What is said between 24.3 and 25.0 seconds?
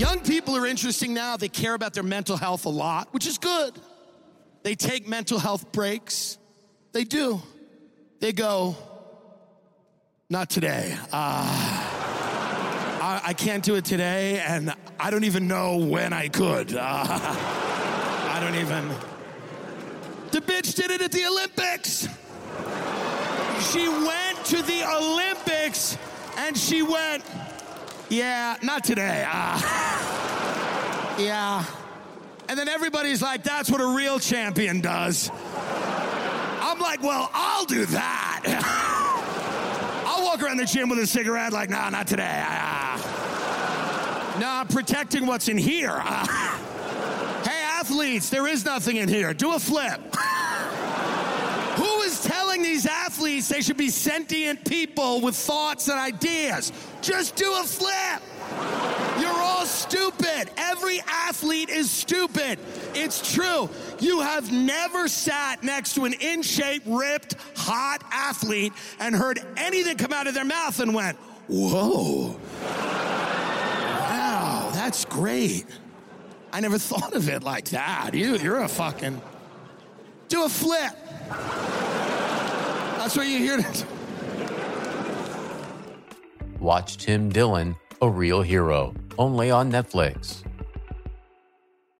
to the